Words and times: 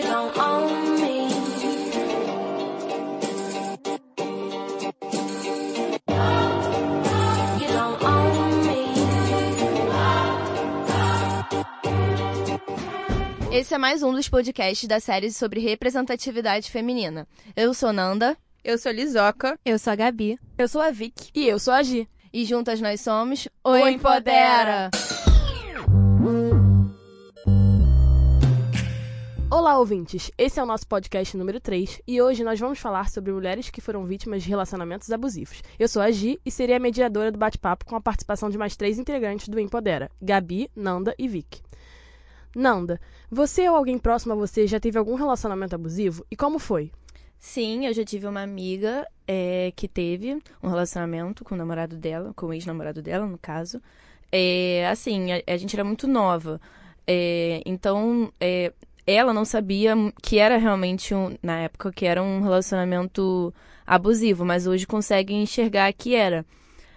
You 0.00 0.06
don't 0.06 0.38
own 0.38 1.00
me. 1.02 1.28
You 7.60 7.68
don't 7.68 8.02
own 8.02 8.62
me. 8.66 8.94
Esse 13.52 13.74
é 13.74 13.78
mais 13.78 14.02
um 14.02 14.14
dos 14.14 14.26
podcasts 14.26 14.88
da 14.88 14.98
série 15.00 15.30
sobre 15.30 15.60
representatividade 15.60 16.70
feminina. 16.70 17.28
Eu 17.54 17.74
sou 17.74 17.92
Nanda 17.92 18.38
Eu 18.64 18.78
sou 18.78 18.90
Lizoca. 18.92 19.58
Eu 19.66 19.78
sou 19.78 19.92
a 19.92 19.96
Gabi. 19.96 20.38
Eu 20.56 20.66
sou 20.66 20.80
a 20.80 20.90
Vic. 20.90 21.28
E 21.34 21.46
eu 21.46 21.58
sou 21.58 21.74
a 21.74 21.82
Gi. 21.82 22.08
e 22.32 22.46
juntas 22.46 22.80
nós 22.80 23.02
somos 23.02 23.48
O 23.62 23.76
Empodera. 23.76 24.90
Olá, 29.60 29.78
ouvintes! 29.78 30.30
Esse 30.38 30.58
é 30.58 30.62
o 30.62 30.66
nosso 30.66 30.86
podcast 30.86 31.36
número 31.36 31.60
3 31.60 32.00
e 32.08 32.22
hoje 32.22 32.42
nós 32.42 32.58
vamos 32.58 32.78
falar 32.78 33.10
sobre 33.10 33.30
mulheres 33.30 33.68
que 33.68 33.82
foram 33.82 34.06
vítimas 34.06 34.42
de 34.42 34.48
relacionamentos 34.48 35.12
abusivos. 35.12 35.62
Eu 35.78 35.86
sou 35.86 36.00
a 36.00 36.10
Gi 36.10 36.40
e 36.46 36.50
serei 36.50 36.76
a 36.76 36.78
mediadora 36.78 37.30
do 37.30 37.38
bate-papo 37.38 37.84
com 37.84 37.94
a 37.94 38.00
participação 38.00 38.48
de 38.48 38.56
mais 38.56 38.74
três 38.74 38.98
integrantes 38.98 39.50
do 39.50 39.60
Empodera: 39.60 40.10
Gabi, 40.22 40.70
Nanda 40.74 41.14
e 41.18 41.28
Vic. 41.28 41.60
Nanda, 42.56 42.98
você 43.30 43.68
ou 43.68 43.76
alguém 43.76 43.98
próximo 43.98 44.32
a 44.32 44.36
você 44.36 44.66
já 44.66 44.80
teve 44.80 44.98
algum 44.98 45.14
relacionamento 45.14 45.74
abusivo 45.74 46.24
e 46.30 46.36
como 46.36 46.58
foi? 46.58 46.90
Sim, 47.38 47.84
eu 47.84 47.92
já 47.92 48.02
tive 48.02 48.26
uma 48.26 48.40
amiga 48.40 49.06
é, 49.28 49.74
que 49.76 49.86
teve 49.86 50.38
um 50.62 50.68
relacionamento 50.68 51.44
com 51.44 51.54
o 51.54 51.58
namorado 51.58 51.98
dela, 51.98 52.32
com 52.34 52.46
o 52.46 52.54
ex-namorado 52.54 53.02
dela, 53.02 53.26
no 53.26 53.36
caso. 53.36 53.78
É, 54.32 54.88
assim, 54.88 55.32
a, 55.32 55.42
a 55.46 55.56
gente 55.58 55.76
era 55.76 55.84
muito 55.84 56.08
nova. 56.08 56.58
É, 57.06 57.60
então, 57.66 58.32
é, 58.40 58.72
ela 59.12 59.32
não 59.32 59.44
sabia 59.44 59.94
que 60.22 60.38
era 60.38 60.56
realmente, 60.56 61.14
um, 61.14 61.36
na 61.42 61.60
época, 61.60 61.92
que 61.92 62.06
era 62.06 62.22
um 62.22 62.40
relacionamento 62.42 63.52
abusivo, 63.86 64.44
mas 64.44 64.66
hoje 64.66 64.86
consegue 64.86 65.34
enxergar 65.34 65.92
que 65.92 66.14
era. 66.14 66.44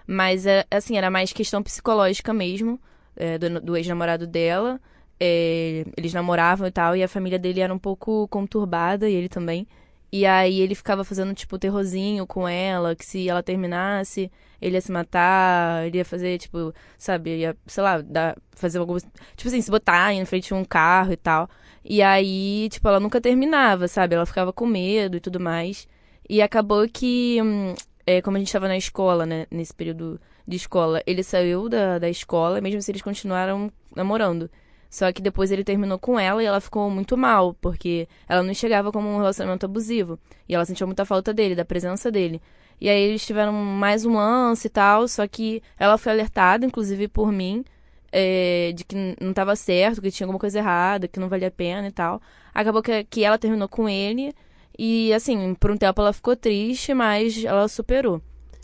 Mas, 0.06 0.46
é, 0.46 0.66
assim, 0.70 0.98
era 0.98 1.10
mais 1.10 1.34
questão 1.34 1.64
psicológica 1.64 2.34
mesmo, 2.34 2.80
é, 3.16 3.38
do, 3.38 3.62
do 3.62 3.78
ex-namorado 3.78 4.28
dela. 4.28 4.80
É, 5.20 5.86
eles 5.96 6.14
namoravam 6.14 6.68
e 6.68 6.72
tal, 6.72 6.96
e 6.96 7.04
a 7.04 7.08
família 7.08 7.40
dele 7.40 7.62
era 7.62 7.74
um 7.74 7.80
pouco 7.80 8.28
conturbada, 8.28 9.10
e 9.10 9.14
ele 9.14 9.30
também. 9.30 9.68
E 10.16 10.28
aí 10.28 10.60
ele 10.62 10.76
ficava 10.76 11.04
fazendo, 11.04 11.34
tipo, 11.34 11.58
terrorzinho 11.58 12.28
com 12.28 12.48
ela, 12.48 12.96
que 12.96 13.04
se 13.04 13.28
ela 13.28 13.42
terminasse, 13.42 14.32
ele 14.62 14.76
ia 14.76 14.82
se 14.82 14.92
matar, 14.92 15.88
ele 15.88 15.98
ia 15.98 16.06
fazer, 16.06 16.38
tipo, 16.38 16.72
sabe, 17.00 17.40
ia, 17.40 17.58
sei 17.66 17.82
lá, 17.84 18.00
dar, 18.00 18.38
fazer 18.52 18.78
alguma. 18.78 19.00
Tipo 19.36 19.48
assim, 19.48 19.60
se 19.60 19.72
botar 19.72 20.14
em 20.14 20.24
frente 20.24 20.50
de 20.50 20.54
um 20.54 20.64
carro 20.64 21.14
e 21.14 21.18
tal. 21.18 21.50
E 21.84 22.00
aí, 22.04 22.70
tipo, 22.70 22.88
ela 22.88 23.00
nunca 23.00 23.20
terminava, 23.20 23.88
sabe? 23.88 24.14
Ela 24.14 24.28
ficava 24.28 24.54
com 24.54 24.68
medo 24.68 25.18
e 25.18 25.20
tudo 25.20 25.40
mais. 25.40 25.88
E 26.30 26.44
acabou 26.44 26.88
que, 26.88 27.40
hum, 27.42 27.74
é, 28.06 28.22
como 28.22 28.38
a 28.38 28.40
gente 28.40 28.54
tava 28.54 28.68
na 28.68 28.78
escola, 28.78 29.26
né, 29.26 29.48
nesse 29.50 29.74
período 29.74 30.22
de 30.48 30.58
escola, 30.58 31.02
ele 31.08 31.24
saiu 31.24 31.68
da, 31.68 31.98
da 31.98 32.10
escola, 32.10 32.62
mesmo 32.62 32.84
se 32.84 32.92
eles 32.92 33.02
continuaram 33.02 33.72
namorando. 33.96 34.48
Só 34.94 35.12
que 35.12 35.24
depois 35.24 35.52
ele 35.52 35.64
terminou 35.64 35.98
com 35.98 36.20
ela 36.20 36.44
e 36.44 36.46
ela 36.46 36.62
ficou 36.62 36.88
muito 36.88 37.18
mal, 37.18 37.56
porque 37.56 38.08
ela 38.30 38.44
não 38.44 38.52
enxergava 38.52 38.92
como 38.92 39.10
um 39.10 39.18
relacionamento 39.18 39.66
abusivo. 39.66 40.20
E 40.48 40.54
ela 40.54 40.64
sentiu 40.66 40.86
muita 40.86 41.04
falta 41.04 41.34
dele, 41.34 41.56
da 41.56 41.66
presença 41.66 42.12
dele. 42.12 42.40
E 42.80 42.88
aí 42.88 43.02
eles 43.02 43.26
tiveram 43.26 43.52
mais 43.54 44.06
um 44.06 44.14
lance 44.14 44.68
e 44.68 44.70
tal, 44.70 45.08
só 45.08 45.28
que 45.28 45.64
ela 45.80 45.98
foi 45.98 46.12
alertada, 46.12 46.64
inclusive 46.64 47.08
por 47.08 47.32
mim, 47.32 47.66
é, 48.12 48.72
de 48.76 48.84
que 48.84 48.96
não 49.20 49.32
estava 49.32 49.56
certo, 49.56 50.00
que 50.00 50.12
tinha 50.12 50.26
alguma 50.28 50.38
coisa 50.38 50.60
errada, 50.60 51.08
que 51.08 51.20
não 51.20 51.28
valia 51.28 51.48
a 51.48 51.52
pena 51.52 51.88
e 51.88 51.92
tal. 51.92 52.22
Acabou 52.54 52.84
que, 52.84 53.04
que 53.06 53.24
ela 53.24 53.40
terminou 53.40 53.68
com 53.68 53.90
ele 53.90 54.32
e, 54.78 55.12
assim, 55.12 55.56
por 55.56 55.72
um 55.72 55.78
tempo 55.78 56.02
ela 56.02 56.14
ficou 56.14 56.36
triste, 56.36 56.94
mas 56.94 57.44
ela 57.44 57.68
superou. 57.68 58.22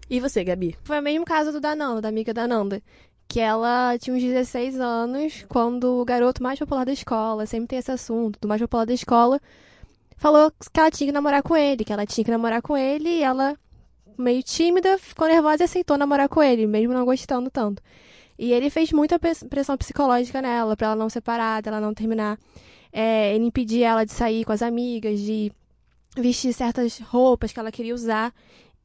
E 0.07 0.19
você, 0.19 0.43
Gabi? 0.43 0.75
Foi 0.83 0.99
o 0.99 1.03
mesmo 1.03 1.23
caso 1.23 1.51
do 1.51 1.59
da 1.59 1.75
Nanda, 1.75 2.01
da 2.01 2.09
amiga 2.09 2.33
da 2.33 2.47
Nanda. 2.47 2.81
Que 3.31 3.39
ela 3.39 3.95
tinha 3.99 4.15
uns 4.15 4.23
16 4.23 4.79
anos 4.79 5.45
quando 5.47 6.01
o 6.01 6.03
garoto 6.03 6.41
mais 6.41 6.57
popular 6.57 6.83
da 6.83 6.91
escola, 6.91 7.45
sempre 7.45 7.67
tem 7.67 7.77
esse 7.79 7.91
assunto, 7.91 8.39
do 8.41 8.47
mais 8.47 8.59
popular 8.59 8.85
da 8.85 8.93
escola, 8.93 9.39
falou 10.17 10.51
que 10.51 10.79
ela 10.79 10.89
tinha 10.89 11.07
que 11.07 11.11
namorar 11.13 11.43
com 11.43 11.55
ele, 11.55 11.85
que 11.85 11.93
ela 11.93 12.07
tinha 12.07 12.25
que 12.25 12.31
namorar 12.31 12.59
com 12.61 12.75
ele, 12.75 13.07
e 13.07 13.23
ela, 13.23 13.55
meio 14.17 14.41
tímida, 14.41 14.97
ficou 14.97 15.27
nervosa 15.27 15.61
e 15.61 15.65
aceitou 15.65 15.95
namorar 15.95 16.27
com 16.27 16.41
ele, 16.41 16.65
mesmo 16.65 16.91
não 16.91 17.05
gostando 17.05 17.51
tanto. 17.51 17.83
E 18.37 18.51
ele 18.51 18.69
fez 18.71 18.91
muita 18.91 19.19
pres- 19.19 19.43
pressão 19.43 19.77
psicológica 19.77 20.41
nela, 20.41 20.75
pra 20.75 20.87
ela 20.87 20.95
não 20.95 21.07
separar, 21.09 21.61
dela 21.61 21.79
não 21.79 21.93
terminar. 21.93 22.39
É, 22.91 23.35
ele 23.35 23.45
impedia 23.45 23.89
ela 23.89 24.05
de 24.05 24.11
sair 24.11 24.43
com 24.43 24.51
as 24.53 24.63
amigas, 24.63 25.19
de 25.19 25.51
vestir 26.17 26.51
certas 26.51 26.97
roupas 26.99 27.51
que 27.53 27.59
ela 27.59 27.71
queria 27.71 27.93
usar. 27.93 28.33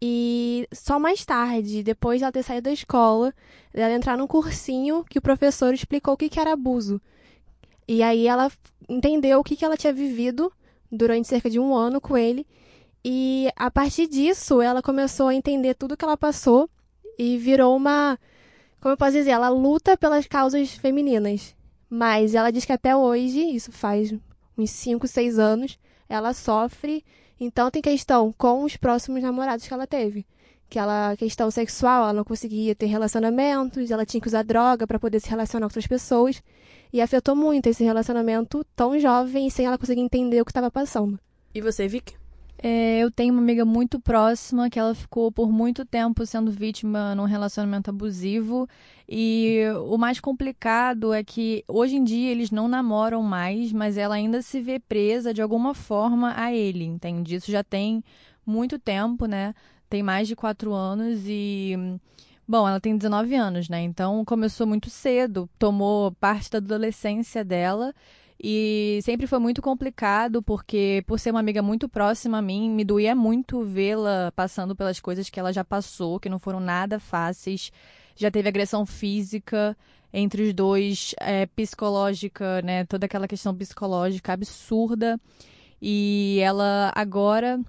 E 0.07 0.69
só 0.71 0.99
mais 0.99 1.25
tarde, 1.25 1.83
depois 1.83 2.19
de 2.19 2.25
ela 2.25 2.33
ter 2.33 2.43
saído 2.43 2.65
da 2.65 2.73
escola, 2.73 3.33
dela 3.73 3.95
entrar 3.95 4.19
num 4.19 4.27
cursinho 4.27 5.03
que 5.03 5.19
o 5.19 5.23
professor 5.23 5.73
explicou 5.73 6.13
o 6.13 6.17
que, 6.19 6.29
que 6.29 6.39
era 6.39 6.53
abuso. 6.53 7.01
E 7.89 8.03
aí 8.03 8.27
ela 8.27 8.53
entendeu 8.87 9.41
o 9.41 9.43
que, 9.43 9.57
que 9.57 9.65
ela 9.65 9.79
tinha 9.79 9.95
vivido 9.95 10.53
durante 10.93 11.29
cerca 11.29 11.49
de 11.49 11.59
um 11.59 11.75
ano 11.75 12.03
com 12.03 12.19
ele. 12.19 12.47
E 13.03 13.49
a 13.57 13.71
partir 13.71 14.07
disso, 14.07 14.61
ela 14.61 14.83
começou 14.83 15.29
a 15.29 15.35
entender 15.35 15.73
tudo 15.73 15.97
que 15.97 16.05
ela 16.05 16.19
passou 16.19 16.69
e 17.19 17.39
virou 17.39 17.75
uma. 17.75 18.19
Como 18.83 18.93
eu 18.93 18.99
posso 18.99 19.13
dizer? 19.13 19.31
Ela 19.31 19.49
luta 19.49 19.97
pelas 19.97 20.27
causas 20.27 20.73
femininas. 20.73 21.57
Mas 21.89 22.35
ela 22.35 22.51
diz 22.51 22.67
que 22.67 22.73
até 22.75 22.95
hoje, 22.95 23.41
isso 23.41 23.73
faz 23.73 24.13
uns 24.57 24.71
5, 24.71 25.07
6 25.07 25.39
anos, 25.39 25.79
ela 26.09 26.33
sofre. 26.33 27.05
Então 27.39 27.71
tem 27.71 27.83
questão 27.83 28.33
com 28.37 28.65
os 28.65 28.77
próximos 28.77 29.23
namorados 29.23 29.67
que 29.67 29.75
ela 29.75 29.87
teve. 29.87 30.27
Que 30.69 30.79
ela, 30.79 31.17
questão 31.17 31.51
sexual, 31.51 32.05
ela 32.05 32.13
não 32.13 32.25
conseguia 32.25 32.75
ter 32.75 32.87
relacionamentos, 32.87 33.91
ela 33.91 34.07
tinha 34.07 34.21
que 34.21 34.29
usar 34.29 34.43
droga 34.43 34.87
para 34.87 34.99
poder 34.99 35.21
se 35.21 35.29
relacionar 35.29 35.67
com 35.67 35.71
outras 35.71 35.87
pessoas. 35.87 36.43
E 36.93 37.01
afetou 37.01 37.35
muito 37.35 37.69
esse 37.69 37.83
relacionamento 37.83 38.65
tão 38.77 38.99
jovem 38.99 39.51
sem 39.51 39.67
ela 39.67 39.79
conseguir 39.79 40.01
entender 40.01 40.41
o 40.41 40.45
que 40.45 40.51
estava 40.51 40.71
passando. 40.71 41.19
E 41.55 41.61
você, 41.61 41.87
Vic? 41.89 42.15
É, 42.59 43.01
eu 43.01 43.11
tenho 43.11 43.33
uma 43.35 43.43
amiga 43.43 43.65
muito 43.65 44.01
próxima 44.01 44.71
que 44.71 44.79
ela 44.79 44.95
ficou 44.95 45.31
por 45.31 45.53
muito 45.53 45.85
tempo 45.85 46.25
sendo 46.25 46.51
vítima 46.51 47.15
num 47.15 47.25
relacionamento 47.25 47.91
abusivo. 47.91 48.69
E 49.09 49.61
o 49.87 49.99
mais 49.99 50.19
complicado 50.19 51.13
é 51.13 51.23
que 51.23 51.63
hoje 51.69 51.97
em 51.97 52.05
dia 52.05 52.31
eles 52.31 52.51
não 52.51 52.67
namoram 52.69 53.23
mais, 53.23 53.73
mas 53.73 53.99
ela 53.99 54.15
ainda 54.15 54.41
se 54.41 54.61
vê 54.61 54.79
presa 54.79 55.35
de 55.35 55.43
alguma 55.43 55.75
forma 55.75 56.33
a 56.37 56.55
ele, 56.55 56.85
entende? 56.85 57.35
Isso 57.35 57.51
já 57.51 57.63
tem 57.63 58.03
muito 58.47 58.79
tempo, 58.79 59.27
né? 59.27 59.55
Tem 59.89 60.03
mais 60.03 60.27
de 60.27 60.35
quatro 60.35 60.73
anos 60.73 61.21
e. 61.27 61.75
Bom, 62.47 62.69
ela 62.69 62.81
tem 62.81 62.97
19 62.97 63.35
anos, 63.35 63.69
né? 63.69 63.83
Então 63.83 64.25
começou 64.25 64.67
muito 64.67 64.91
cedo, 64.91 65.49
tomou 65.59 66.13
parte 66.13 66.51
da 66.51 66.59
adolescência 66.59 67.45
dela. 67.45 67.95
E 68.43 69.01
sempre 69.03 69.27
foi 69.27 69.39
muito 69.39 69.63
complicado, 69.63 70.43
porque 70.43 71.03
por 71.07 71.19
ser 71.19 71.31
uma 71.31 71.41
amiga 71.41 71.63
muito 71.63 71.89
próxima 71.89 72.39
a 72.39 72.43
mim, 72.43 72.71
me 72.71 72.85
doía 72.85 73.15
muito 73.15 73.63
vê-la 73.63 74.33
passando 74.35 74.75
pelas 74.75 75.01
coisas 75.01 75.31
que 75.31 75.39
ela 75.39 75.53
já 75.53 75.65
passou, 75.65 76.19
que 76.21 76.29
não 76.29 76.39
foram 76.39 76.61
nada 76.61 76.99
fáceis. 76.99 77.73
Já 78.17 78.31
teve 78.31 78.49
agressão 78.49 78.85
física 78.85 79.77
entre 80.13 80.43
os 80.43 80.55
dois, 80.55 81.15
é, 81.21 81.47
psicológica, 81.47 82.63
né? 82.63 82.85
Toda 82.85 83.07
aquela 83.07 83.27
questão 83.27 83.55
psicológica 83.55 84.33
absurda. 84.33 85.19
E 85.81 86.39
ela 86.41 86.93
agora, 86.95 87.61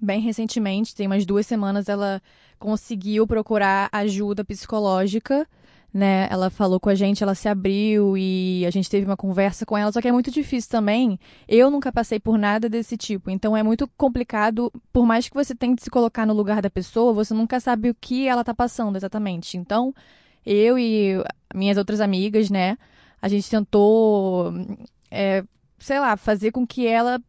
bem 0.00 0.20
recentemente, 0.20 0.94
tem 0.94 1.06
umas 1.06 1.24
duas 1.24 1.46
semanas, 1.46 1.88
ela 1.88 2.22
conseguiu 2.58 3.26
procurar 3.26 3.88
ajuda 3.92 4.44
psicológica 4.44 5.46
né? 5.94 6.26
Ela 6.28 6.50
falou 6.50 6.80
com 6.80 6.88
a 6.90 6.94
gente, 6.96 7.22
ela 7.22 7.36
se 7.36 7.48
abriu 7.48 8.18
e 8.18 8.66
a 8.66 8.70
gente 8.70 8.90
teve 8.90 9.06
uma 9.06 9.16
conversa 9.16 9.64
com 9.64 9.78
ela, 9.78 9.92
só 9.92 10.00
que 10.00 10.08
é 10.08 10.12
muito 10.12 10.28
difícil 10.28 10.68
também. 10.68 11.20
Eu 11.46 11.70
nunca 11.70 11.92
passei 11.92 12.18
por 12.18 12.36
nada 12.36 12.68
desse 12.68 12.96
tipo, 12.96 13.30
então 13.30 13.56
é 13.56 13.62
muito 13.62 13.88
complicado, 13.96 14.72
por 14.92 15.06
mais 15.06 15.28
que 15.28 15.34
você 15.34 15.54
tente 15.54 15.84
se 15.84 15.90
colocar 15.90 16.26
no 16.26 16.34
lugar 16.34 16.60
da 16.60 16.68
pessoa, 16.68 17.12
você 17.12 17.32
nunca 17.32 17.60
sabe 17.60 17.90
o 17.90 17.94
que 17.94 18.26
ela 18.26 18.42
tá 18.42 18.52
passando 18.52 18.96
exatamente. 18.96 19.56
Então, 19.56 19.94
eu 20.44 20.76
e 20.76 21.22
minhas 21.54 21.78
outras 21.78 22.00
amigas, 22.00 22.50
né, 22.50 22.76
a 23.22 23.28
gente 23.28 23.48
tentou, 23.48 24.52
é, 25.08 25.44
sei 25.78 26.00
lá, 26.00 26.16
fazer 26.16 26.50
com 26.50 26.66
que 26.66 26.88
ela 26.88 27.22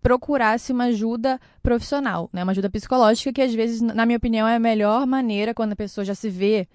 procurasse 0.00 0.72
uma 0.72 0.84
ajuda 0.84 1.40
profissional, 1.62 2.30
né, 2.32 2.44
uma 2.44 2.52
ajuda 2.52 2.70
psicológica, 2.70 3.32
que 3.32 3.42
às 3.42 3.52
vezes, 3.52 3.80
na 3.80 4.06
minha 4.06 4.18
opinião, 4.18 4.46
é 4.46 4.54
a 4.54 4.60
melhor 4.60 5.04
maneira 5.04 5.52
quando 5.52 5.72
a 5.72 5.76
pessoa 5.76 6.04
já 6.04 6.14
se 6.14 6.30
vê 6.30 6.68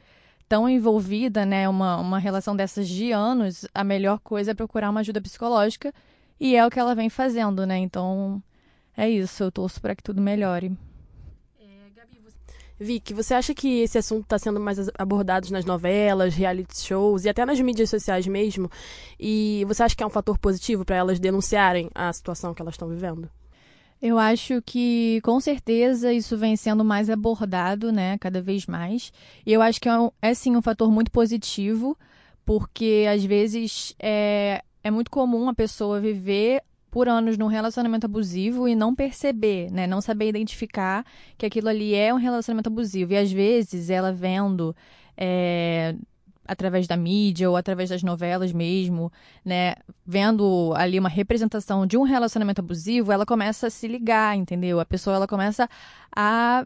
tão 0.49 0.67
envolvida, 0.67 1.45
né, 1.45 1.69
uma, 1.69 1.97
uma 1.97 2.17
relação 2.17 2.55
dessas 2.55 2.89
de 2.89 3.11
anos, 3.11 3.65
a 3.73 3.83
melhor 3.83 4.19
coisa 4.19 4.51
é 4.51 4.55
procurar 4.55 4.89
uma 4.89 5.01
ajuda 5.01 5.21
psicológica 5.21 5.93
e 6.39 6.55
é 6.55 6.65
o 6.65 6.71
que 6.71 6.79
ela 6.79 6.95
vem 6.95 7.09
fazendo, 7.09 7.65
né? 7.67 7.77
Então, 7.77 8.41
é 8.97 9.07
isso, 9.09 9.43
eu 9.43 9.51
torço 9.51 9.79
para 9.79 9.95
que 9.95 10.01
tudo 10.01 10.21
melhore. 10.21 10.75
Vicky, 12.81 13.13
você 13.13 13.33
acha 13.33 13.53
que 13.53 13.81
esse 13.81 13.97
assunto 13.97 14.23
está 14.23 14.39
sendo 14.39 14.57
mais 14.57 14.89
abordado 14.97 15.51
nas 15.51 15.65
novelas, 15.65 16.33
reality 16.33 16.79
shows 16.79 17.25
e 17.25 17.29
até 17.29 17.45
nas 17.45 17.59
mídias 17.59 17.89
sociais 17.89 18.25
mesmo? 18.25 18.71
E 19.19 19.65
você 19.67 19.83
acha 19.83 19.95
que 19.95 20.01
é 20.01 20.07
um 20.07 20.09
fator 20.09 20.37
positivo 20.37 20.85
para 20.85 20.95
elas 20.95 21.19
denunciarem 21.19 21.89
a 21.93 22.11
situação 22.13 22.53
que 22.53 22.61
elas 22.61 22.75
estão 22.75 22.87
vivendo? 22.87 23.29
Eu 24.01 24.17
acho 24.17 24.61
que, 24.61 25.19
com 25.23 25.39
certeza, 25.41 26.13
isso 26.13 26.37
vem 26.37 26.55
sendo 26.55 26.85
mais 26.85 27.09
abordado, 27.09 27.91
né, 27.91 28.17
cada 28.17 28.41
vez 28.41 28.65
mais. 28.65 29.11
E 29.45 29.51
eu 29.51 29.61
acho 29.61 29.81
que 29.81 29.89
é, 29.89 29.99
um, 29.99 30.09
é 30.21 30.33
sim 30.33 30.55
um 30.55 30.61
fator 30.61 30.89
muito 30.89 31.11
positivo, 31.11 31.97
porque 32.45 33.05
às 33.11 33.23
vezes 33.25 33.93
é, 33.99 34.63
é 34.83 34.89
muito 34.89 35.11
comum 35.11 35.49
a 35.49 35.53
pessoa 35.53 35.99
viver 35.99 36.63
por 36.89 37.07
anos 37.07 37.37
num 37.37 37.47
relacionamento 37.47 38.05
abusivo 38.05 38.67
e 38.67 38.73
não 38.73 38.95
perceber, 38.95 39.71
né? 39.71 39.85
Não 39.85 40.01
saber 40.01 40.29
identificar 40.29 41.05
que 41.37 41.45
aquilo 41.45 41.69
ali 41.69 41.93
é 41.93 42.13
um 42.13 42.17
relacionamento 42.17 42.69
abusivo. 42.69 43.13
E 43.13 43.17
às 43.17 43.31
vezes 43.31 43.89
ela 43.89 44.11
vendo 44.11 44.75
é, 45.15 45.95
através 46.49 46.87
da 46.87 46.97
mídia 46.97 47.49
ou 47.49 47.55
através 47.55 47.89
das 47.89 48.01
novelas 48.03 48.51
mesmo, 48.51 49.11
né? 49.45 49.75
Vendo 50.05 50.73
ali 50.75 50.99
uma 50.99 51.09
representação 51.09 51.85
de 51.85 51.97
um 51.97 52.03
relacionamento 52.03 52.61
abusivo, 52.61 53.11
ela 53.11 53.25
começa 53.25 53.67
a 53.67 53.69
se 53.69 53.87
ligar, 53.87 54.35
entendeu? 54.35 54.79
A 54.79 54.85
pessoa 54.85 55.15
ela 55.15 55.27
começa 55.27 55.69
a 56.15 56.65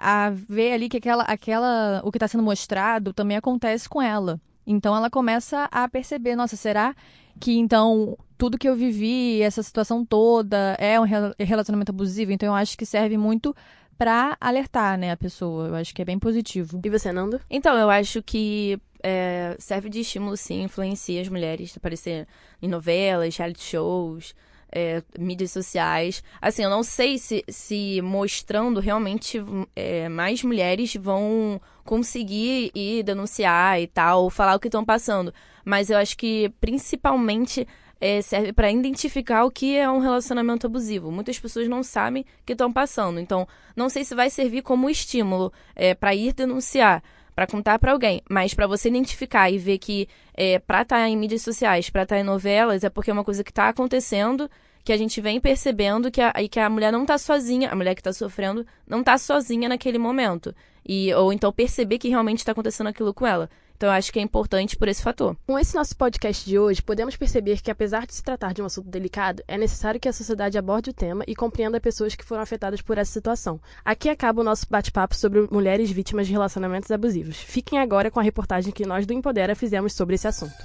a 0.00 0.30
ver 0.30 0.74
ali 0.74 0.88
que 0.88 0.98
aquela, 0.98 1.24
aquela 1.24 2.00
o 2.04 2.12
que 2.12 2.18
está 2.18 2.28
sendo 2.28 2.44
mostrado 2.44 3.12
também 3.12 3.36
acontece 3.36 3.88
com 3.88 4.00
ela. 4.00 4.40
Então 4.64 4.94
ela 4.94 5.10
começa 5.10 5.68
a 5.72 5.88
perceber, 5.88 6.36
nossa, 6.36 6.54
será 6.54 6.94
que 7.40 7.58
então 7.58 8.16
tudo 8.36 8.56
que 8.56 8.68
eu 8.68 8.76
vivi, 8.76 9.42
essa 9.42 9.62
situação 9.62 10.04
toda, 10.04 10.76
é 10.78 11.00
um 11.00 11.04
relacionamento 11.38 11.90
abusivo, 11.90 12.30
então 12.30 12.50
eu 12.50 12.54
acho 12.54 12.78
que 12.78 12.86
serve 12.86 13.16
muito 13.18 13.54
para 13.98 14.36
alertar, 14.40 14.96
né, 14.96 15.10
a 15.10 15.16
pessoa. 15.16 15.66
Eu 15.68 15.74
acho 15.74 15.94
que 15.94 16.00
é 16.00 16.04
bem 16.04 16.18
positivo. 16.18 16.80
E 16.84 16.88
você, 16.88 17.12
Nando? 17.12 17.40
Então, 17.50 17.76
eu 17.76 17.90
acho 17.90 18.22
que 18.22 18.80
é, 19.02 19.56
serve 19.58 19.88
de 19.88 20.00
estímulo, 20.00 20.36
sim, 20.36 20.62
influencia 20.62 21.20
as 21.20 21.28
mulheres 21.28 21.72
a 21.74 21.78
aparecer 21.78 22.26
em 22.62 22.68
novelas, 22.68 23.36
reality 23.36 23.62
shows, 23.62 24.34
é, 24.70 25.02
mídias 25.18 25.50
sociais. 25.50 26.22
Assim, 26.40 26.62
eu 26.62 26.70
não 26.70 26.82
sei 26.82 27.18
se, 27.18 27.44
se 27.48 28.00
mostrando 28.02 28.80
realmente 28.80 29.42
é, 29.74 30.08
mais 30.08 30.42
mulheres 30.42 30.94
vão 30.94 31.60
conseguir 31.84 32.70
ir 32.74 33.02
denunciar 33.02 33.80
e 33.80 33.86
tal, 33.86 34.30
falar 34.30 34.54
o 34.54 34.60
que 34.60 34.68
estão 34.68 34.84
passando. 34.84 35.32
Mas 35.64 35.90
eu 35.90 35.98
acho 35.98 36.16
que 36.16 36.50
principalmente 36.60 37.66
é, 38.00 38.22
serve 38.22 38.52
para 38.52 38.70
identificar 38.70 39.44
o 39.44 39.50
que 39.50 39.76
é 39.76 39.90
um 39.90 39.98
relacionamento 39.98 40.66
abusivo. 40.66 41.10
Muitas 41.10 41.38
pessoas 41.38 41.68
não 41.68 41.82
sabem 41.82 42.24
que 42.46 42.52
estão 42.52 42.72
passando. 42.72 43.18
Então, 43.18 43.46
não 43.74 43.88
sei 43.88 44.04
se 44.04 44.14
vai 44.14 44.30
servir 44.30 44.62
como 44.62 44.88
estímulo 44.88 45.52
é, 45.74 45.94
para 45.94 46.14
ir 46.14 46.32
denunciar, 46.32 47.02
para 47.34 47.46
contar 47.46 47.78
para 47.78 47.92
alguém, 47.92 48.22
mas 48.28 48.54
para 48.54 48.66
você 48.66 48.88
identificar 48.88 49.50
e 49.50 49.58
ver 49.58 49.78
que 49.78 50.08
é, 50.34 50.58
para 50.58 50.82
estar 50.82 50.96
tá 50.96 51.08
em 51.08 51.16
mídias 51.16 51.42
sociais, 51.42 51.90
para 51.90 52.02
estar 52.02 52.16
tá 52.16 52.20
em 52.20 52.24
novelas, 52.24 52.84
é 52.84 52.90
porque 52.90 53.10
é 53.10 53.14
uma 53.14 53.24
coisa 53.24 53.44
que 53.44 53.50
está 53.50 53.68
acontecendo 53.68 54.50
que 54.84 54.92
a 54.92 54.96
gente 54.96 55.20
vem 55.20 55.38
percebendo 55.38 56.10
que 56.10 56.20
a, 56.20 56.32
que 56.50 56.58
a 56.58 56.70
mulher 56.70 56.90
não 56.90 57.02
está 57.02 57.18
sozinha, 57.18 57.70
a 57.70 57.76
mulher 57.76 57.94
que 57.94 58.00
está 58.00 58.12
sofrendo 58.12 58.66
não 58.86 59.00
está 59.00 59.18
sozinha 59.18 59.68
naquele 59.68 59.98
momento. 59.98 60.54
E, 60.86 61.12
ou 61.12 61.30
então 61.30 61.52
perceber 61.52 61.98
que 61.98 62.08
realmente 62.08 62.38
está 62.38 62.52
acontecendo 62.52 62.86
aquilo 62.86 63.12
com 63.12 63.26
ela. 63.26 63.50
Então, 63.78 63.90
eu 63.90 63.92
acho 63.92 64.12
que 64.12 64.18
é 64.18 64.22
importante 64.22 64.76
por 64.76 64.88
esse 64.88 65.00
fator. 65.00 65.36
Com 65.46 65.56
esse 65.56 65.76
nosso 65.76 65.96
podcast 65.96 66.44
de 66.44 66.58
hoje, 66.58 66.82
podemos 66.82 67.14
perceber 67.14 67.62
que, 67.62 67.70
apesar 67.70 68.08
de 68.08 68.12
se 68.12 68.24
tratar 68.24 68.52
de 68.52 68.60
um 68.60 68.64
assunto 68.64 68.88
delicado, 68.88 69.40
é 69.46 69.56
necessário 69.56 70.00
que 70.00 70.08
a 70.08 70.12
sociedade 70.12 70.58
aborde 70.58 70.90
o 70.90 70.92
tema 70.92 71.22
e 71.28 71.36
compreenda 71.36 71.80
pessoas 71.80 72.16
que 72.16 72.24
foram 72.24 72.42
afetadas 72.42 72.82
por 72.82 72.98
essa 72.98 73.12
situação. 73.12 73.60
Aqui 73.84 74.08
acaba 74.08 74.40
o 74.40 74.44
nosso 74.44 74.66
bate-papo 74.68 75.14
sobre 75.14 75.46
mulheres 75.48 75.92
vítimas 75.92 76.26
de 76.26 76.32
relacionamentos 76.32 76.90
abusivos. 76.90 77.36
Fiquem 77.36 77.78
agora 77.78 78.10
com 78.10 78.18
a 78.18 78.22
reportagem 78.22 78.72
que 78.72 78.84
nós 78.84 79.06
do 79.06 79.12
Empodera 79.12 79.54
fizemos 79.54 79.92
sobre 79.92 80.16
esse 80.16 80.26
assunto. 80.26 80.56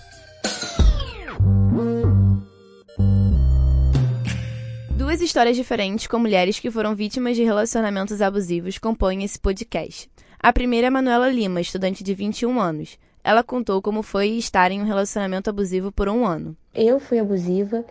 Duas 4.98 5.22
histórias 5.22 5.56
diferentes 5.56 6.08
com 6.08 6.18
mulheres 6.18 6.60
que 6.60 6.72
foram 6.72 6.96
vítimas 6.96 7.36
de 7.36 7.44
relacionamentos 7.44 8.24
abusivos 8.24 8.80
compõem 8.80 9.24
esse 9.24 9.40
podcast. 9.40 10.10
A 10.44 10.52
primeira 10.52 10.88
é 10.88 10.90
Manuela 10.90 11.30
Lima, 11.30 11.62
estudante 11.62 12.04
de 12.04 12.14
21 12.14 12.60
anos. 12.60 13.00
Ela 13.24 13.42
contou 13.46 13.82
como 13.82 14.04
foi 14.04 14.32
estar 14.32 14.72
em 14.72 14.82
um 14.82 14.86
relacionamento 14.86 15.50
abusivo 15.50 15.90
por 15.90 16.10
um 16.10 16.26
ano. 16.26 16.54
Eu 16.76 17.00
fui 17.00 17.18
abusiva 17.18 17.86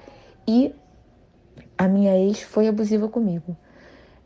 e 0.47 0.71
a 1.79 1.89
minha 1.89 2.15
ex 2.15 2.43
foi 2.43 2.69
abusiva 2.69 3.09
comigo. 3.09 3.57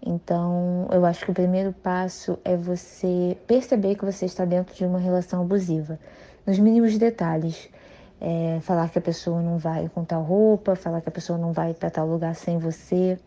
Então, 0.04 0.88
eu 0.90 1.06
acho 1.06 1.24
que 1.24 1.30
o 1.30 1.34
primeiro 1.34 1.72
passo 1.72 2.36
é 2.44 2.56
você 2.56 3.38
perceber 3.46 3.94
que 3.94 4.04
você 4.04 4.24
está 4.24 4.44
dentro 4.44 4.74
de 4.74 4.84
uma 4.84 4.98
relação 4.98 5.42
abusiva, 5.42 5.96
nos 6.44 6.58
mínimos 6.58 6.98
detalhes. 6.98 7.68
É, 8.20 8.58
falar 8.60 8.88
que 8.88 8.98
a 8.98 9.02
pessoa 9.02 9.40
não 9.40 9.56
vai 9.56 9.88
com 9.88 10.04
tal 10.04 10.24
roupa, 10.24 10.74
falar 10.74 11.00
que 11.00 11.08
a 11.08 11.12
pessoa 11.12 11.38
não 11.38 11.52
vai 11.52 11.74
para 11.74 11.90
tal 11.90 12.08
lugar 12.08 12.34
sem 12.34 12.58
você, 12.58 13.20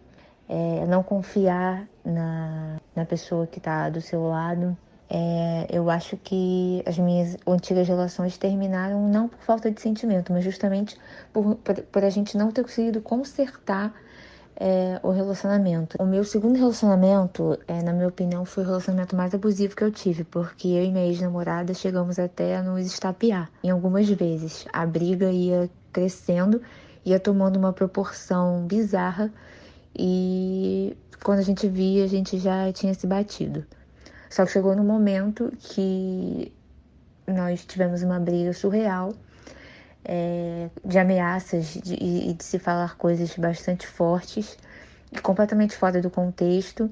é, 0.50 0.86
não 0.88 1.02
confiar 1.02 1.88
na, 2.04 2.82
na 2.94 3.06
pessoa 3.06 3.48
que 3.48 3.60
está 3.60 3.88
do 3.90 4.02
seu 4.02 4.28
lado. 4.28 4.78
É, 5.10 5.68
eu 5.72 5.90
acho 5.90 6.16
que 6.18 6.84
as 6.86 6.98
minhas 7.00 7.36
antigas 7.48 7.88
relações 7.88 8.38
terminaram 8.38 9.08
não 9.08 9.28
por 9.28 9.40
falta 9.40 9.72
de 9.72 9.82
sentimento, 9.82 10.32
mas 10.32 10.44
justamente 10.44 10.96
por, 11.34 11.56
por, 11.56 11.82
por 11.82 12.04
a 12.04 12.10
gente 12.10 12.38
não 12.38 12.52
ter 12.52 12.62
conseguido 12.62 13.02
consertar 13.02 13.94
é, 14.56 15.00
o 15.02 15.10
relacionamento. 15.10 15.98
O 16.00 16.06
meu 16.06 16.24
segundo 16.24 16.58
relacionamento, 16.58 17.58
é, 17.68 17.82
na 17.82 17.94
minha 17.94 18.08
opinião, 18.08 18.46
foi 18.46 18.64
o 18.64 18.68
relacionamento 18.68 19.16
mais 19.16 19.34
abusivo 19.34 19.76
que 19.76 19.84
eu 19.84 19.92
tive, 19.92 20.24
porque 20.26 20.68
eu 20.68 20.84
e 20.84 20.92
minha 20.92 21.06
ex-namorada 21.06 21.74
chegamos 21.74 22.20
até 22.20 22.58
a 22.58 22.62
nos 22.62 22.86
estapear 22.86 23.50
em 23.64 23.70
algumas 23.72 24.08
vezes. 24.10 24.66
A 24.72 24.86
briga 24.86 25.32
ia 25.32 25.70
crescendo, 25.92 26.62
ia 27.04 27.20
tomando 27.20 27.58
uma 27.58 27.74
proporção 27.74 28.66
bizarra 28.68 29.34
e 29.98 30.96
quando 31.24 31.40
a 31.40 31.44
gente 31.44 31.68
via, 31.68 32.04
a 32.04 32.08
gente 32.08 32.38
já 32.38 32.72
tinha 32.72 32.94
se 32.94 33.08
batido. 33.08 33.66
Só 34.30 34.46
que 34.46 34.52
chegou 34.52 34.76
no 34.76 34.84
momento 34.84 35.52
que 35.58 36.54
nós 37.28 37.66
tivemos 37.66 38.04
uma 38.04 38.20
briga 38.20 38.54
surreal 38.54 39.14
é, 40.06 40.70
de 40.86 40.98
ameaças 40.98 41.76
e 41.76 41.82
de, 41.82 42.34
de, 42.34 42.44
se 42.44 42.60
falar 42.60 42.96
coisas 42.96 43.36
bastante 43.36 43.88
fortes 43.88 44.58
e 45.12 45.20
completamente 45.20 45.76
fora 45.76 46.02
do 46.02 46.10
contexto. 46.10 46.90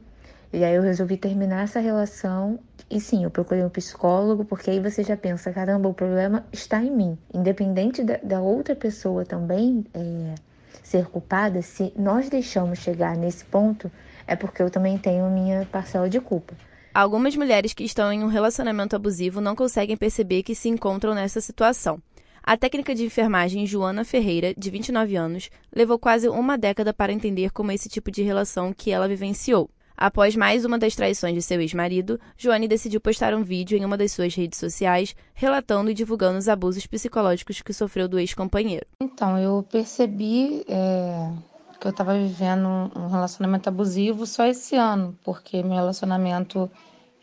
E 0.51 0.63
aí 0.63 0.75
eu 0.75 0.81
resolvi 0.81 1.17
terminar 1.17 1.63
essa 1.63 1.79
relação 1.79 2.59
e 2.89 3.01
sim, 3.01 3.23
eu 3.23 3.29
procurei 3.29 3.63
um 3.63 3.69
psicólogo, 3.69 4.45
porque 4.45 4.71
aí 4.71 4.79
você 4.79 5.03
já 5.03 5.17
pensa, 5.17 5.51
caramba, 5.51 5.89
o 5.89 5.93
problema 5.93 6.45
está 6.53 6.81
em 6.81 6.89
mim. 6.89 7.17
Independente 7.33 8.03
da, 8.03 8.17
da 8.23 8.39
outra 8.39 8.75
pessoa 8.75 9.25
também 9.25 9.85
é, 9.93 10.35
ser 10.81 11.05
culpada, 11.07 11.61
se 11.61 11.93
nós 11.97 12.29
deixamos 12.29 12.79
chegar 12.79 13.17
nesse 13.17 13.43
ponto, 13.45 13.91
é 14.25 14.35
porque 14.35 14.61
eu 14.61 14.69
também 14.69 14.97
tenho 14.97 15.29
minha 15.29 15.65
parcela 15.65 16.09
de 16.09 16.21
culpa. 16.21 16.55
Algumas 16.97 17.35
mulheres 17.35 17.75
que 17.75 17.83
estão 17.83 18.11
em 18.11 18.23
um 18.23 18.27
relacionamento 18.27 18.95
abusivo 18.95 19.39
não 19.39 19.55
conseguem 19.55 19.95
perceber 19.95 20.41
que 20.41 20.55
se 20.55 20.67
encontram 20.67 21.13
nessa 21.13 21.39
situação. 21.39 22.01
A 22.41 22.57
técnica 22.57 22.95
de 22.95 23.05
enfermagem 23.05 23.67
Joana 23.67 24.03
Ferreira, 24.03 24.51
de 24.57 24.71
29 24.71 25.15
anos, 25.15 25.51
levou 25.71 25.99
quase 25.99 26.27
uma 26.27 26.57
década 26.57 26.91
para 26.91 27.13
entender 27.13 27.51
como 27.51 27.71
esse 27.71 27.87
tipo 27.87 28.09
de 28.09 28.23
relação 28.23 28.73
que 28.73 28.89
ela 28.89 29.07
vivenciou. 29.07 29.69
Após 29.95 30.35
mais 30.35 30.65
uma 30.65 30.79
das 30.79 30.95
traições 30.95 31.35
de 31.35 31.41
seu 31.43 31.61
ex-marido, 31.61 32.19
Joane 32.35 32.67
decidiu 32.67 32.99
postar 32.99 33.35
um 33.35 33.43
vídeo 33.43 33.77
em 33.77 33.85
uma 33.85 33.95
das 33.95 34.11
suas 34.11 34.33
redes 34.33 34.57
sociais 34.57 35.15
relatando 35.35 35.91
e 35.91 35.93
divulgando 35.93 36.39
os 36.39 36.49
abusos 36.49 36.87
psicológicos 36.87 37.61
que 37.61 37.73
sofreu 37.73 38.07
do 38.07 38.17
ex-companheiro. 38.17 38.87
Então, 38.99 39.37
eu 39.37 39.63
percebi 39.71 40.63
é, 40.67 41.29
que 41.79 41.87
eu 41.87 41.91
estava 41.91 42.13
vivendo 42.13 42.67
um 42.95 43.07
relacionamento 43.07 43.69
abusivo 43.69 44.25
só 44.25 44.45
esse 44.45 44.75
ano, 44.75 45.17
porque 45.23 45.61
meu 45.63 45.75
relacionamento 45.75 46.69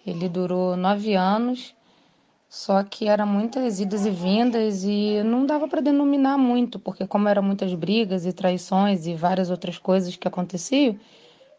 ele 0.07 0.29
durou 0.29 0.77
nove 0.77 1.15
anos, 1.15 1.75
só 2.49 2.83
que 2.85 3.09
era 3.09 3.27
muitas 3.27 3.81
idas 3.81 4.07
e 4.07 4.11
vindas 4.11 4.85
e 4.85 5.23
não 5.25 5.45
dava 5.45 5.67
para 5.67 5.81
denominar 5.81 6.39
muito, 6.39 6.79
porque 6.79 7.07
como 7.07 7.29
eram 7.29 7.43
muitas 7.43 7.75
brigas 7.75 8.25
e 8.27 8.33
traições 8.33 9.07
e 9.07 9.15
várias 9.15 9.51
outras 9.51 9.77
coisas 9.77 10.15
que 10.15 10.29
aconteciam, 10.29 10.97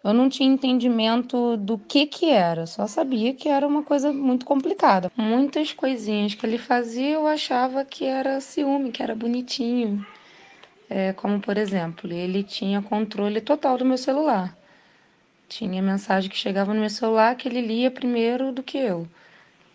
eu 0.05 0.13
não 0.13 0.29
tinha 0.29 0.47
entendimento 0.47 1.57
do 1.57 1.79
que 1.79 2.05
que 2.05 2.29
era, 2.29 2.67
só 2.67 2.85
sabia 2.85 3.33
que 3.33 3.49
era 3.49 3.67
uma 3.67 3.81
coisa 3.81 4.13
muito 4.13 4.45
complicada. 4.45 5.11
Muitas 5.17 5.73
coisinhas 5.73 6.35
que 6.35 6.45
ele 6.45 6.59
fazia 6.59 7.09
eu 7.09 7.25
achava 7.25 7.83
que 7.83 8.05
era 8.05 8.39
ciúme, 8.39 8.91
que 8.91 9.01
era 9.01 9.15
bonitinho. 9.15 10.05
É, 10.89 11.13
como 11.13 11.39
por 11.39 11.57
exemplo, 11.57 12.11
ele 12.11 12.43
tinha 12.43 12.81
controle 12.81 13.41
total 13.41 13.77
do 13.77 13.85
meu 13.85 13.97
celular. 13.97 14.55
Tinha 15.47 15.81
mensagem 15.81 16.29
que 16.29 16.37
chegava 16.37 16.73
no 16.73 16.79
meu 16.79 16.89
celular 16.89 17.35
que 17.35 17.47
ele 17.47 17.61
lia 17.61 17.91
primeiro 17.91 18.51
do 18.51 18.63
que 18.63 18.77
eu. 18.77 19.07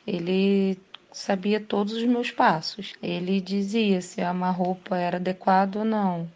Ele 0.06 0.78
sabia 1.12 1.60
todos 1.60 1.94
os 1.94 2.04
meus 2.04 2.30
passos. 2.30 2.92
Ele 3.02 3.40
dizia 3.40 4.00
se 4.00 4.22
uma 4.22 4.50
roupa 4.50 4.96
era 4.96 5.16
adequada 5.16 5.80
ou 5.80 5.84
não. 5.84 6.30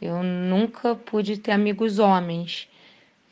Eu 0.00 0.22
nunca 0.22 0.94
pude 0.94 1.38
ter 1.38 1.52
amigos 1.52 1.98
homens. 1.98 2.68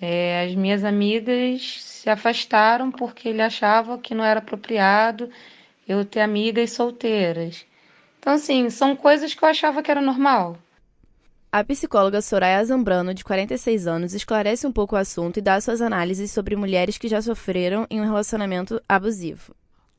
É, 0.01 0.45
as 0.45 0.55
minhas 0.55 0.85
amigas 0.85 1.83
se 1.83 2.09
afastaram 2.11 2.91
porque 2.91 3.29
ele 3.29 3.43
achava 3.43 3.99
que 3.99 4.15
não 4.15 4.25
era 4.25 4.39
apropriado 4.39 5.31
eu 5.89 6.05
ter 6.05 6.21
amigas 6.21 6.73
solteiras. 6.73 7.67
Então, 8.19 8.35
assim, 8.35 8.71
são 8.71 8.95
coisas 8.95 9.35
que 9.35 9.43
eu 9.43 9.49
achava 9.49 9.83
que 9.83 9.91
era 9.91 10.01
normal. 10.01 10.59
A 11.51 11.65
psicóloga 11.65 12.21
Soraya 12.21 12.63
Zambrano, 12.63 13.15
de 13.15 13.25
46 13.25 13.87
anos, 13.87 14.13
esclarece 14.13 14.67
um 14.67 14.73
pouco 14.73 14.95
o 14.95 14.99
assunto 14.99 15.39
e 15.39 15.41
dá 15.41 15.59
suas 15.59 15.81
análises 15.81 16.31
sobre 16.31 16.55
mulheres 16.55 16.99
que 16.99 17.09
já 17.09 17.23
sofreram 17.23 17.87
em 17.89 18.03
um 18.03 18.05
relacionamento 18.05 18.83
abusivo. 18.87 19.55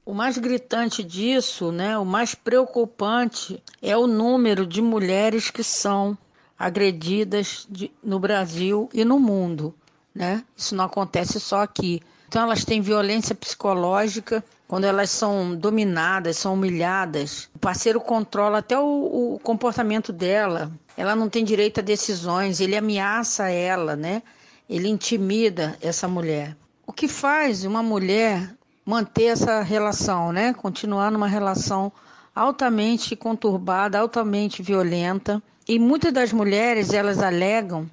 O 0.06 0.14
mais 0.14 0.38
gritante 0.38 1.04
disso, 1.04 1.72
né, 1.72 1.98
o 1.98 2.06
mais 2.06 2.36
preocupante, 2.36 3.64
é 3.82 3.98
o 3.98 4.06
número 4.06 4.64
de 4.64 4.80
mulheres 4.80 5.50
que 5.50 5.64
são 5.64 6.16
agredidas 6.58 7.66
de, 7.68 7.92
no 8.04 8.20
Brasil 8.20 8.88
e 8.94 9.04
no 9.04 9.20
mundo. 9.20 9.74
Né? 10.14 10.44
Isso 10.56 10.76
não 10.76 10.86
acontece 10.86 11.40
só 11.40 11.64
aqui. 11.64 12.00
Então, 12.28 12.44
elas 12.44 12.64
têm 12.64 12.80
violência 12.80 13.34
psicológica 13.34 14.44
quando 14.70 14.84
elas 14.84 15.10
são 15.10 15.56
dominadas, 15.56 16.38
são 16.38 16.54
humilhadas. 16.54 17.50
O 17.56 17.58
parceiro 17.58 18.00
controla 18.00 18.60
até 18.60 18.78
o, 18.78 19.34
o 19.34 19.40
comportamento 19.40 20.14
dela. 20.14 20.72
Ela 20.96 21.16
não 21.16 21.28
tem 21.28 21.44
direito 21.44 21.80
a 21.80 21.84
decisões, 21.84 22.60
ele 22.60 22.78
ameaça 22.78 23.50
ela, 23.50 23.96
né? 23.96 24.22
Ele 24.70 24.88
intimida 24.88 25.76
essa 25.82 26.08
mulher. 26.08 26.56
O 26.86 26.94
que 26.94 27.08
faz 27.08 27.66
uma 27.66 27.82
mulher 27.82 28.56
manter 28.86 29.24
essa 29.24 29.62
relação, 29.62 30.32
né? 30.32 30.54
Continuar 30.54 31.12
numa 31.12 31.28
relação 31.28 31.92
altamente 32.36 33.16
conturbada, 33.16 33.98
altamente 33.98 34.62
violenta. 34.62 35.42
E 35.68 35.80
muitas 35.80 36.14
das 36.14 36.32
mulheres, 36.32 36.94
elas 36.94 37.18
alegam 37.24 37.90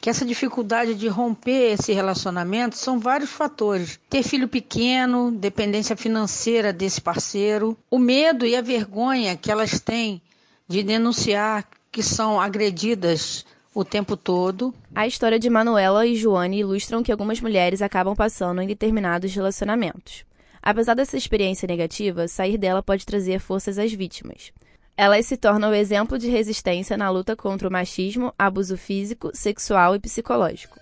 que 0.00 0.10
essa 0.10 0.24
dificuldade 0.24 0.94
de 0.94 1.08
romper 1.08 1.72
esse 1.72 1.92
relacionamento 1.92 2.76
são 2.76 2.98
vários 2.98 3.30
fatores. 3.30 3.98
Ter 4.08 4.22
filho 4.22 4.48
pequeno, 4.48 5.30
dependência 5.32 5.96
financeira 5.96 6.72
desse 6.72 7.00
parceiro, 7.00 7.76
o 7.90 7.98
medo 7.98 8.46
e 8.46 8.56
a 8.56 8.62
vergonha 8.62 9.36
que 9.36 9.50
elas 9.50 9.80
têm 9.80 10.20
de 10.68 10.82
denunciar 10.82 11.66
que 11.90 12.02
são 12.02 12.40
agredidas 12.40 13.44
o 13.74 13.84
tempo 13.84 14.16
todo. 14.16 14.74
A 14.94 15.06
história 15.06 15.38
de 15.38 15.50
Manuela 15.50 16.06
e 16.06 16.16
Joane 16.16 16.60
ilustram 16.60 17.02
que 17.02 17.12
algumas 17.12 17.40
mulheres 17.40 17.82
acabam 17.82 18.14
passando 18.16 18.60
em 18.62 18.66
determinados 18.66 19.34
relacionamentos. 19.34 20.24
Apesar 20.62 20.94
dessa 20.94 21.16
experiência 21.16 21.68
negativa, 21.68 22.26
sair 22.26 22.58
dela 22.58 22.82
pode 22.82 23.06
trazer 23.06 23.38
forças 23.38 23.78
às 23.78 23.92
vítimas. 23.92 24.50
Elas 24.98 25.26
se 25.26 25.36
tornam 25.36 25.70
o 25.70 25.74
exemplo 25.74 26.18
de 26.18 26.26
resistência 26.30 26.96
na 26.96 27.10
luta 27.10 27.36
contra 27.36 27.68
o 27.68 27.70
machismo, 27.70 28.32
abuso 28.38 28.78
físico, 28.78 29.30
sexual 29.34 29.94
e 29.94 30.00
psicológico. 30.00 30.80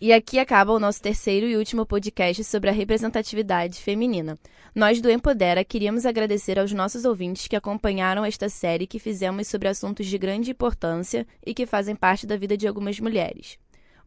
E 0.00 0.12
aqui 0.12 0.38
acaba 0.38 0.72
o 0.72 0.80
nosso 0.80 1.00
terceiro 1.00 1.46
e 1.46 1.56
último 1.56 1.86
podcast 1.86 2.42
sobre 2.42 2.70
a 2.70 2.72
representatividade 2.72 3.80
feminina. 3.80 4.36
Nós 4.74 5.00
do 5.00 5.10
Empodera 5.10 5.64
queríamos 5.64 6.04
agradecer 6.04 6.58
aos 6.58 6.72
nossos 6.72 7.04
ouvintes 7.04 7.46
que 7.46 7.56
acompanharam 7.56 8.24
esta 8.24 8.48
série 8.48 8.86
que 8.86 8.98
fizemos 8.98 9.46
sobre 9.46 9.68
assuntos 9.68 10.06
de 10.06 10.18
grande 10.18 10.50
importância 10.50 11.26
e 11.44 11.54
que 11.54 11.66
fazem 11.66 11.94
parte 11.94 12.26
da 12.26 12.36
vida 12.36 12.56
de 12.56 12.66
algumas 12.66 12.98
mulheres. 12.98 13.58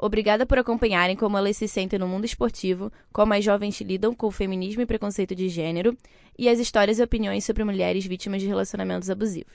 Obrigada 0.03 0.47
por 0.47 0.57
acompanharem 0.57 1.15
como 1.15 1.37
elas 1.37 1.55
se 1.55 1.67
sentem 1.67 1.99
no 1.99 2.07
mundo 2.07 2.25
esportivo, 2.25 2.91
como 3.13 3.35
as 3.35 3.43
jovens 3.45 3.79
lidam 3.81 4.15
com 4.15 4.25
o 4.25 4.31
feminismo 4.31 4.81
e 4.81 4.85
preconceito 4.87 5.35
de 5.35 5.47
gênero, 5.47 5.95
e 6.35 6.49
as 6.49 6.57
histórias 6.57 6.97
e 6.97 7.03
opiniões 7.03 7.45
sobre 7.45 7.63
mulheres 7.63 8.03
vítimas 8.03 8.41
de 8.41 8.47
relacionamentos 8.47 9.11
abusivos. 9.11 9.53